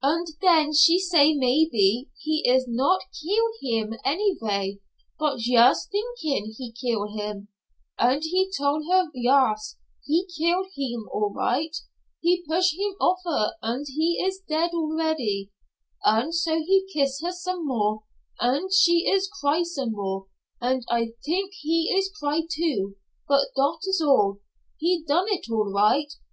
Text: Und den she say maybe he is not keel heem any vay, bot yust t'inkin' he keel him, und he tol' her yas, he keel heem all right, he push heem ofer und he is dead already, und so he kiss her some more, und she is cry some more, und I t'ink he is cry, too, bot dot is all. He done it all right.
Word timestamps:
Und 0.00 0.28
den 0.40 0.72
she 0.72 0.96
say 1.00 1.32
maybe 1.34 2.08
he 2.16 2.48
is 2.48 2.66
not 2.68 3.00
keel 3.20 3.44
heem 3.60 3.94
any 4.04 4.36
vay, 4.40 4.78
bot 5.18 5.40
yust 5.40 5.90
t'inkin' 5.90 6.54
he 6.56 6.70
keel 6.70 7.08
him, 7.18 7.48
und 7.98 8.22
he 8.22 8.48
tol' 8.56 8.86
her 8.88 9.08
yas, 9.12 9.78
he 10.04 10.24
keel 10.36 10.62
heem 10.76 11.08
all 11.12 11.32
right, 11.34 11.76
he 12.20 12.44
push 12.48 12.70
heem 12.74 12.94
ofer 13.00 13.54
und 13.60 13.86
he 13.88 14.22
is 14.24 14.40
dead 14.48 14.70
already, 14.72 15.50
und 16.04 16.32
so 16.32 16.54
he 16.58 16.86
kiss 16.92 17.20
her 17.20 17.32
some 17.32 17.66
more, 17.66 18.04
und 18.40 18.72
she 18.72 19.10
is 19.12 19.26
cry 19.28 19.64
some 19.64 19.90
more, 19.90 20.26
und 20.60 20.84
I 20.90 21.10
t'ink 21.26 21.50
he 21.60 21.92
is 21.92 22.08
cry, 22.08 22.42
too, 22.48 22.94
bot 23.26 23.48
dot 23.56 23.80
is 23.88 24.00
all. 24.00 24.38
He 24.78 25.02
done 25.02 25.26
it 25.26 25.46
all 25.50 25.72
right. 25.74 26.12